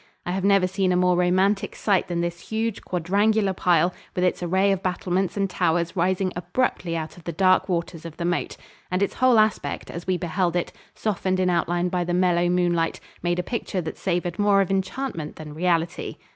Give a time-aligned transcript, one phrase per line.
[0.25, 4.41] I have never seen a more romantic sight than this huge, quadrangular pile, with its
[4.41, 8.57] array of battlements and towers rising abruptly out of the dark waters of the moat.
[8.89, 12.99] And its whole aspect, as we beheld it softened in outline by the mellow moonlight
[13.21, 16.17] made a picture that savored more of enchantment than reality.